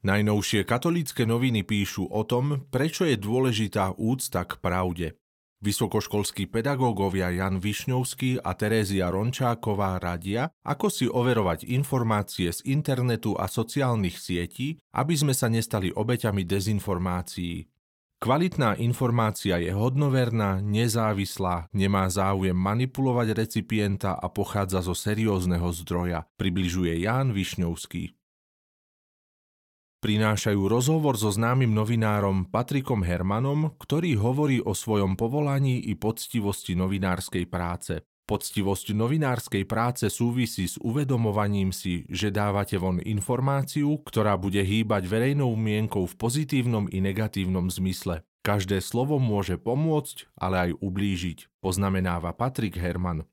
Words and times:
Najnovšie 0.00 0.64
katolícke 0.64 1.28
noviny 1.28 1.60
píšu 1.60 2.08
o 2.08 2.24
tom, 2.24 2.64
prečo 2.72 3.04
je 3.04 3.20
dôležitá 3.20 3.92
úcta 4.00 4.48
k 4.48 4.56
pravde. 4.56 5.20
Vysokoškolskí 5.60 6.48
pedagógovia 6.48 7.28
Jan 7.28 7.60
Višňovský 7.60 8.40
a 8.40 8.56
Terézia 8.56 9.12
Rončáková 9.12 10.00
radia, 10.00 10.48
ako 10.64 10.88
si 10.88 11.04
overovať 11.04 11.68
informácie 11.68 12.48
z 12.48 12.64
internetu 12.64 13.36
a 13.36 13.44
sociálnych 13.44 14.16
sietí, 14.16 14.80
aby 14.96 15.12
sme 15.20 15.36
sa 15.36 15.52
nestali 15.52 15.92
obeťami 15.92 16.48
dezinformácií. 16.48 17.68
Kvalitná 18.24 18.80
informácia 18.80 19.60
je 19.60 19.68
hodnoverná, 19.68 20.64
nezávislá, 20.64 21.68
nemá 21.76 22.08
záujem 22.08 22.56
manipulovať 22.56 23.36
recipienta 23.36 24.16
a 24.16 24.32
pochádza 24.32 24.80
zo 24.80 24.96
seriózneho 24.96 25.68
zdroja, 25.76 26.24
približuje 26.40 27.04
Jan 27.04 27.36
Višňovský 27.36 28.16
prinášajú 30.00 30.66
rozhovor 30.66 31.20
so 31.20 31.28
známym 31.28 31.70
novinárom 31.70 32.48
Patrikom 32.48 33.04
Hermanom, 33.04 33.76
ktorý 33.76 34.16
hovorí 34.16 34.58
o 34.64 34.72
svojom 34.72 35.14
povolaní 35.14 35.78
i 35.78 35.94
poctivosti 35.94 36.72
novinárskej 36.72 37.44
práce. 37.46 38.00
Poctivosť 38.24 38.94
novinárskej 38.94 39.66
práce 39.66 40.06
súvisí 40.06 40.70
s 40.70 40.78
uvedomovaním 40.78 41.74
si, 41.74 42.06
že 42.06 42.30
dávate 42.30 42.78
von 42.78 43.02
informáciu, 43.02 43.98
ktorá 44.06 44.38
bude 44.38 44.62
hýbať 44.62 45.10
verejnou 45.10 45.52
mienkou 45.58 46.06
v 46.06 46.14
pozitívnom 46.14 46.86
i 46.94 47.02
negatívnom 47.02 47.66
zmysle. 47.66 48.22
Každé 48.40 48.80
slovo 48.80 49.20
môže 49.20 49.58
pomôcť, 49.58 50.30
ale 50.38 50.70
aj 50.70 50.70
ublížiť, 50.78 51.60
poznamenáva 51.60 52.32
Patrik 52.32 52.78
Herman. 52.78 53.26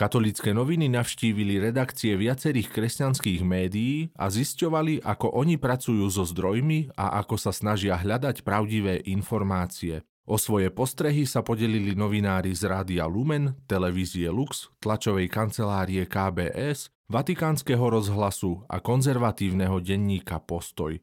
Katolické 0.00 0.56
noviny 0.56 0.88
navštívili 0.88 1.60
redakcie 1.60 2.16
viacerých 2.16 2.72
kresťanských 2.72 3.44
médií 3.44 4.08
a 4.16 4.32
zisťovali, 4.32 5.04
ako 5.04 5.36
oni 5.36 5.60
pracujú 5.60 6.08
so 6.08 6.24
zdrojmi 6.24 6.96
a 6.96 7.20
ako 7.20 7.36
sa 7.36 7.52
snažia 7.52 8.00
hľadať 8.00 8.40
pravdivé 8.40 9.04
informácie. 9.04 10.00
O 10.24 10.40
svoje 10.40 10.72
postrehy 10.72 11.28
sa 11.28 11.44
podelili 11.44 11.92
novinári 11.92 12.56
z 12.56 12.72
Rádia 12.72 13.04
Lumen, 13.04 13.60
televízie 13.68 14.32
Lux, 14.32 14.72
tlačovej 14.80 15.28
kancelárie 15.28 16.08
KBS, 16.08 16.88
Vatikánskeho 17.12 17.92
rozhlasu 17.92 18.64
a 18.72 18.80
konzervatívneho 18.80 19.84
denníka 19.84 20.40
Postoj. 20.40 20.96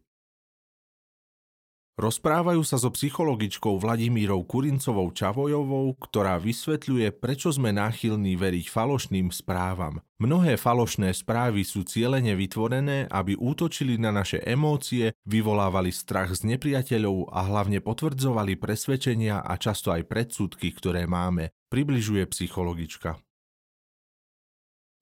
Rozprávajú 1.98 2.62
sa 2.62 2.78
so 2.78 2.94
psychologičkou 2.94 3.82
Vladimírou 3.82 4.46
Kurincovou 4.46 5.10
Čavojovou, 5.10 5.98
ktorá 5.98 6.38
vysvetľuje, 6.38 7.10
prečo 7.18 7.50
sme 7.50 7.74
náchylní 7.74 8.38
veriť 8.38 8.70
falošným 8.70 9.34
správam. 9.34 10.06
Mnohé 10.22 10.62
falošné 10.62 11.10
správy 11.18 11.66
sú 11.66 11.82
cieľene 11.82 12.38
vytvorené, 12.38 13.10
aby 13.10 13.34
útočili 13.34 13.98
na 13.98 14.14
naše 14.14 14.38
emócie, 14.46 15.18
vyvolávali 15.26 15.90
strach 15.90 16.38
z 16.38 16.46
nepriateľov 16.46 17.34
a 17.34 17.50
hlavne 17.50 17.82
potvrdzovali 17.82 18.62
presvedčenia 18.62 19.42
a 19.42 19.58
často 19.58 19.90
aj 19.90 20.06
predsudky, 20.06 20.70
ktoré 20.78 21.10
máme, 21.10 21.50
približuje 21.74 22.30
psychologička. 22.30 23.18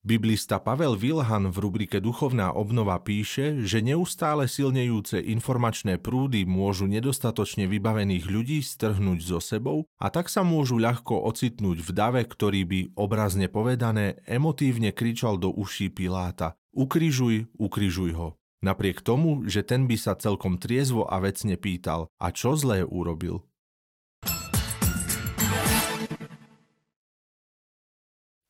Biblista 0.06 0.62
Pavel 0.62 0.94
Vilhan 0.94 1.50
v 1.50 1.58
rubrike 1.66 1.98
Duchovná 1.98 2.54
obnova 2.54 3.02
píše, 3.02 3.66
že 3.66 3.82
neustále 3.82 4.46
silnejúce 4.46 5.18
informačné 5.18 5.98
prúdy 5.98 6.46
môžu 6.46 6.86
nedostatočne 6.86 7.66
vybavených 7.66 8.30
ľudí 8.30 8.62
strhnúť 8.62 9.20
so 9.26 9.42
sebou 9.42 9.90
a 9.98 10.14
tak 10.14 10.30
sa 10.30 10.46
môžu 10.46 10.78
ľahko 10.78 11.26
ocitnúť 11.26 11.82
v 11.82 11.90
dave, 11.90 12.22
ktorý 12.22 12.62
by, 12.70 12.80
obrazne 12.94 13.50
povedané, 13.50 14.22
emotívne 14.30 14.94
kričal 14.94 15.42
do 15.42 15.50
uší 15.50 15.90
Piláta 15.90 16.54
Ukrižuj, 16.78 17.58
ukrižuj 17.58 18.12
ho. 18.14 18.38
Napriek 18.62 19.02
tomu, 19.02 19.42
že 19.50 19.66
ten 19.66 19.90
by 19.90 19.98
sa 19.98 20.14
celkom 20.14 20.62
triezvo 20.62 21.10
a 21.10 21.18
vecne 21.18 21.58
pýtal, 21.58 22.14
a 22.22 22.30
čo 22.30 22.54
zlé 22.54 22.86
urobil? 22.86 23.42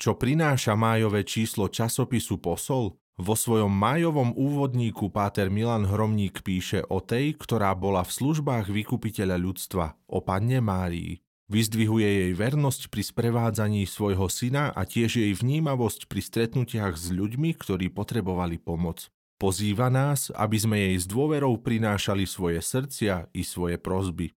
Čo 0.06 0.14
prináša 0.14 0.78
májové 0.78 1.26
číslo 1.26 1.66
časopisu 1.66 2.38
Posol? 2.38 2.94
Vo 3.18 3.34
svojom 3.34 3.74
májovom 3.74 4.38
úvodníku 4.38 5.10
páter 5.10 5.50
Milan 5.50 5.90
Hromník 5.90 6.46
píše 6.46 6.86
o 6.94 7.02
tej, 7.02 7.34
ktorá 7.34 7.74
bola 7.74 8.06
v 8.06 8.14
službách 8.14 8.70
vykupiteľa 8.70 9.42
ľudstva, 9.42 9.98
o 10.06 10.22
panne 10.22 10.62
Márii. 10.62 11.26
Vyzdvihuje 11.50 12.06
jej 12.06 12.34
vernosť 12.38 12.94
pri 12.94 13.02
sprevádzaní 13.02 13.90
svojho 13.90 14.30
syna 14.30 14.70
a 14.78 14.86
tiež 14.86 15.26
jej 15.26 15.34
vnímavosť 15.34 16.06
pri 16.06 16.22
stretnutiach 16.22 16.94
s 16.94 17.10
ľuďmi, 17.10 17.58
ktorí 17.58 17.90
potrebovali 17.90 18.62
pomoc. 18.62 19.10
Pozýva 19.42 19.90
nás, 19.90 20.30
aby 20.38 20.58
sme 20.62 20.78
jej 20.86 21.02
s 21.02 21.10
dôverou 21.10 21.58
prinášali 21.58 22.30
svoje 22.30 22.62
srdcia 22.62 23.34
i 23.34 23.42
svoje 23.42 23.82
prozby. 23.82 24.38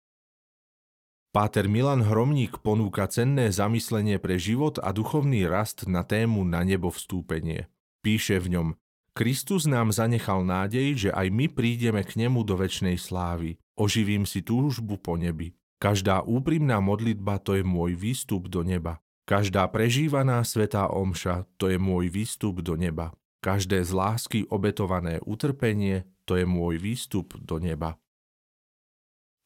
Páter 1.36 1.68
Milan 1.68 2.00
Hromník 2.00 2.64
ponúka 2.64 3.04
cenné 3.12 3.52
zamyslenie 3.52 4.16
pre 4.16 4.40
život 4.40 4.80
a 4.80 4.88
duchovný 4.88 5.44
rast 5.44 5.84
na 5.84 6.00
tému 6.00 6.48
na 6.48 6.64
nebo 6.64 6.88
vstúpenie. 6.88 7.68
Píše 8.00 8.40
v 8.40 8.56
ňom, 8.56 8.68
Kristus 9.12 9.68
nám 9.68 9.92
zanechal 9.92 10.48
nádej, 10.48 10.96
že 10.96 11.10
aj 11.12 11.28
my 11.28 11.52
prídeme 11.52 12.00
k 12.08 12.24
nemu 12.24 12.40
do 12.40 12.56
väčšnej 12.56 12.96
slávy. 12.96 13.60
Oživím 13.76 14.24
si 14.24 14.40
túžbu 14.40 14.96
po 14.96 15.20
nebi. 15.20 15.52
Každá 15.76 16.24
úprimná 16.24 16.80
modlitba 16.80 17.36
to 17.44 17.52
je 17.52 17.60
môj 17.60 18.00
výstup 18.00 18.48
do 18.48 18.64
neba. 18.64 19.04
Každá 19.28 19.68
prežívaná 19.68 20.40
svetá 20.40 20.88
omša 20.88 21.44
to 21.60 21.68
je 21.68 21.76
môj 21.76 22.08
výstup 22.08 22.64
do 22.64 22.80
neba. 22.80 23.12
Každé 23.44 23.84
z 23.84 23.92
lásky 23.92 24.48
obetované 24.48 25.20
utrpenie 25.20 26.08
to 26.24 26.40
je 26.40 26.48
môj 26.48 26.80
výstup 26.80 27.36
do 27.44 27.60
neba. 27.60 28.00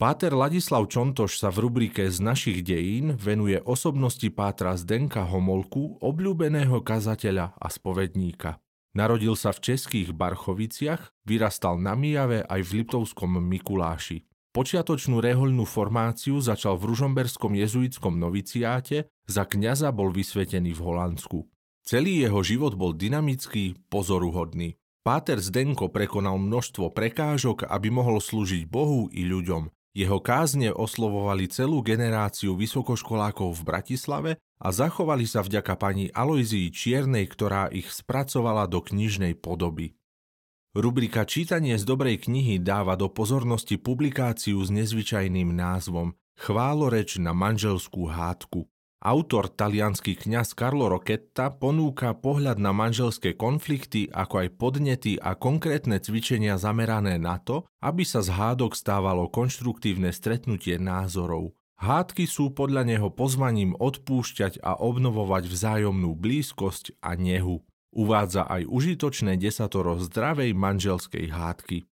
Páter 0.01 0.33
Ladislav 0.33 0.89
Čontoš 0.89 1.37
sa 1.37 1.53
v 1.53 1.69
rubrike 1.69 2.09
Z 2.09 2.25
našich 2.25 2.65
dejín 2.65 3.21
venuje 3.21 3.61
osobnosti 3.61 4.25
Pátra 4.33 4.73
Zdenka 4.73 5.29
Homolku, 5.29 6.01
obľúbeného 6.01 6.81
kazateľa 6.81 7.53
a 7.61 7.69
spovedníka. 7.69 8.65
Narodil 8.97 9.37
sa 9.37 9.53
v 9.53 9.61
českých 9.61 10.17
Barchoviciach, 10.17 11.13
vyrastal 11.29 11.77
na 11.77 11.93
Mijave 11.93 12.41
aj 12.49 12.61
v 12.65 12.81
Liptovskom 12.81 13.45
Mikuláši. 13.45 14.25
Počiatočnú 14.57 15.21
rehoľnú 15.21 15.69
formáciu 15.69 16.41
začal 16.41 16.81
v 16.81 16.97
ružomberskom 16.97 17.53
jezuitskom 17.61 18.17
noviciáte, 18.17 19.05
za 19.29 19.45
kňaza 19.45 19.93
bol 19.93 20.17
vysvetený 20.17 20.73
v 20.73 20.81
Holandsku. 20.81 21.45
Celý 21.85 22.25
jeho 22.25 22.41
život 22.41 22.73
bol 22.73 22.97
dynamický, 22.97 23.77
pozoruhodný. 23.93 24.81
Páter 25.05 25.45
Zdenko 25.45 25.93
prekonal 25.93 26.41
množstvo 26.41 26.89
prekážok, 26.89 27.69
aby 27.69 27.93
mohol 27.93 28.17
slúžiť 28.17 28.65
Bohu 28.65 29.13
i 29.13 29.29
ľuďom. 29.29 29.69
Jeho 29.91 30.23
kázne 30.23 30.71
oslovovali 30.71 31.51
celú 31.51 31.83
generáciu 31.83 32.55
vysokoškolákov 32.55 33.59
v 33.59 33.63
Bratislave 33.67 34.31
a 34.63 34.71
zachovali 34.71 35.27
sa 35.27 35.43
vďaka 35.43 35.75
pani 35.75 36.15
Aloizii 36.15 36.71
Čiernej, 36.71 37.27
ktorá 37.27 37.67
ich 37.75 37.91
spracovala 37.91 38.71
do 38.71 38.79
knižnej 38.79 39.35
podoby. 39.35 39.99
Rubrika 40.71 41.27
Čítanie 41.27 41.75
z 41.75 41.83
dobrej 41.83 42.31
knihy 42.31 42.63
dáva 42.63 42.95
do 42.95 43.11
pozornosti 43.11 43.75
publikáciu 43.75 44.63
s 44.63 44.71
nezvyčajným 44.71 45.51
názvom 45.51 46.15
Chváloreč 46.39 47.19
na 47.19 47.35
manželskú 47.35 48.07
hádku. 48.07 48.70
Autor, 49.01 49.49
talianský 49.49 50.13
kňaz 50.13 50.53
Carlo 50.53 50.93
Roketta, 50.93 51.49
ponúka 51.49 52.13
pohľad 52.13 52.61
na 52.61 52.77
manželské 52.77 53.33
konflikty, 53.33 54.13
ako 54.13 54.45
aj 54.45 54.49
podnety 54.61 55.17
a 55.17 55.33
konkrétne 55.41 55.97
cvičenia 56.05 56.61
zamerané 56.61 57.17
na 57.17 57.41
to, 57.41 57.65
aby 57.81 58.05
sa 58.05 58.21
z 58.21 58.29
hádok 58.29 58.77
stávalo 58.77 59.33
konštruktívne 59.33 60.13
stretnutie 60.13 60.77
názorov. 60.77 61.57
Hádky 61.81 62.29
sú 62.29 62.53
podľa 62.53 62.85
neho 62.85 63.09
pozvaním 63.09 63.73
odpúšťať 63.73 64.61
a 64.61 64.77
obnovovať 64.77 65.49
vzájomnú 65.49 66.13
blízkosť 66.13 67.01
a 67.01 67.17
nehu. 67.17 67.65
Uvádza 67.97 68.45
aj 68.45 68.69
užitočné 68.69 69.41
desatoro 69.41 69.97
zdravej 69.97 70.53
manželskej 70.53 71.33
hádky. 71.33 71.90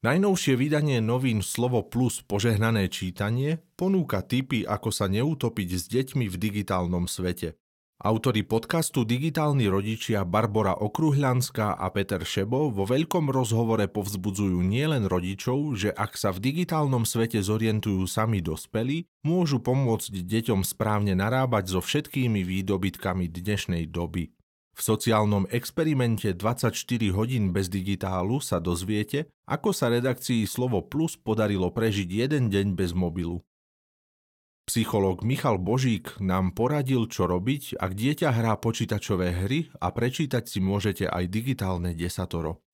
Najnovšie 0.00 0.56
vydanie 0.56 1.04
novín 1.04 1.44
Slovo 1.44 1.84
Plus 1.84 2.24
požehnané 2.24 2.88
čítanie 2.88 3.60
ponúka 3.76 4.24
tipy, 4.24 4.64
ako 4.64 4.88
sa 4.88 5.12
neutopiť 5.12 5.68
s 5.76 5.92
deťmi 5.92 6.24
v 6.24 6.36
digitálnom 6.40 7.04
svete. 7.04 7.60
Autori 8.00 8.40
podcastu 8.40 9.04
Digitálni 9.04 9.68
rodičia 9.68 10.24
Barbara 10.24 10.72
Okruhľanská 10.72 11.76
a 11.76 11.86
Peter 11.92 12.24
Šebo 12.24 12.72
vo 12.72 12.88
veľkom 12.88 13.28
rozhovore 13.28 13.84
povzbudzujú 13.92 14.64
nielen 14.64 15.04
rodičov, 15.04 15.76
že 15.76 15.92
ak 15.92 16.16
sa 16.16 16.32
v 16.32 16.48
digitálnom 16.48 17.04
svete 17.04 17.44
zorientujú 17.44 18.08
sami 18.08 18.40
dospelí, 18.40 19.04
môžu 19.20 19.60
pomôcť 19.60 20.16
deťom 20.16 20.64
správne 20.64 21.12
narábať 21.12 21.76
so 21.76 21.84
všetkými 21.84 22.40
výdobytkami 22.40 23.28
dnešnej 23.28 23.84
doby. 23.92 24.32
V 24.80 24.96
sociálnom 24.96 25.44
experimente 25.52 26.32
24 26.32 26.72
hodín 27.12 27.52
bez 27.52 27.68
digitálu 27.68 28.40
sa 28.40 28.64
dozviete, 28.64 29.28
ako 29.44 29.76
sa 29.76 29.92
redakcii 29.92 30.48
Slovo 30.48 30.80
Plus 30.80 31.20
podarilo 31.20 31.68
prežiť 31.68 32.08
jeden 32.08 32.48
deň 32.48 32.80
bez 32.80 32.96
mobilu. 32.96 33.44
Psychológ 34.64 35.20
Michal 35.20 35.60
Božík 35.60 36.16
nám 36.24 36.56
poradil, 36.56 37.12
čo 37.12 37.28
robiť, 37.28 37.76
ak 37.76 37.92
dieťa 37.92 38.32
hrá 38.32 38.56
počítačové 38.56 39.44
hry 39.44 39.68
a 39.84 39.92
prečítať 39.92 40.48
si 40.48 40.64
môžete 40.64 41.12
aj 41.12 41.28
digitálne 41.28 41.92
desatoro. 41.92 42.64